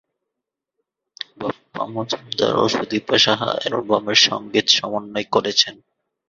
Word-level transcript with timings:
বাপ্পা 1.39 1.83
মজুমদার 1.87 2.53
ও 2.55 2.65
সুদীপা 2.67 3.17
সাহা 3.17 3.49
অ্যালবামের 3.55 4.19
সঙ্গীত 4.27 4.67
সমন্বয় 4.77 5.27
করেছেন। 5.33 5.75